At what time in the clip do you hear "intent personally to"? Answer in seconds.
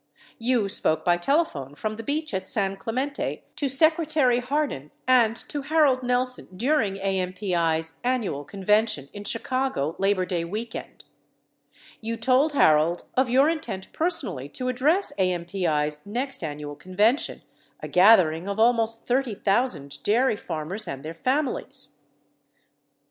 13.47-14.69